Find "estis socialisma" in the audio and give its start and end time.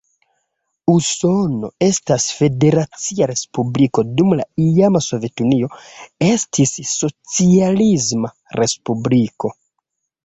6.31-8.37